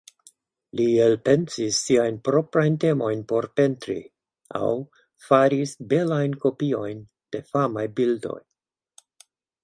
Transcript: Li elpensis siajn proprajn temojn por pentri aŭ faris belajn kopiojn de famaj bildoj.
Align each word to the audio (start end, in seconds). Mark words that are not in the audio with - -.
Li 0.77 0.85
elpensis 1.07 1.81
siajn 1.89 2.15
proprajn 2.29 2.77
temojn 2.83 3.19
por 3.31 3.47
pentri 3.59 3.97
aŭ 4.59 4.69
faris 5.25 5.73
belajn 5.91 6.33
kopiojn 6.45 7.03
de 7.37 7.43
famaj 7.51 7.85
bildoj. 8.01 8.39